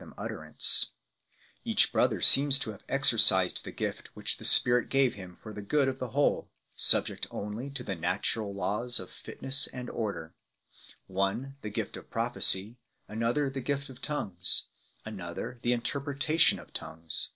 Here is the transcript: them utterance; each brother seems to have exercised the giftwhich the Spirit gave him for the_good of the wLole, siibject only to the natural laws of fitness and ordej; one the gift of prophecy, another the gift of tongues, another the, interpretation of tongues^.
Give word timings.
them 0.00 0.14
utterance; 0.16 0.92
each 1.62 1.92
brother 1.92 2.22
seems 2.22 2.58
to 2.58 2.70
have 2.70 2.82
exercised 2.88 3.62
the 3.66 3.70
giftwhich 3.70 4.38
the 4.38 4.46
Spirit 4.46 4.88
gave 4.88 5.12
him 5.12 5.36
for 5.42 5.52
the_good 5.52 5.88
of 5.90 5.98
the 5.98 6.08
wLole, 6.08 6.48
siibject 6.74 7.26
only 7.30 7.68
to 7.68 7.84
the 7.84 7.94
natural 7.94 8.54
laws 8.54 8.98
of 8.98 9.10
fitness 9.10 9.66
and 9.66 9.90
ordej; 9.90 10.32
one 11.06 11.58
the 11.60 11.68
gift 11.68 11.98
of 11.98 12.08
prophecy, 12.10 12.78
another 13.08 13.50
the 13.50 13.60
gift 13.60 13.90
of 13.90 14.00
tongues, 14.00 14.68
another 15.04 15.58
the, 15.60 15.74
interpretation 15.74 16.58
of 16.58 16.72
tongues^. 16.72 17.32